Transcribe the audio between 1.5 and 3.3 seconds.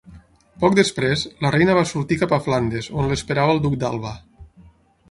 reina va sortir cap a Flandes, on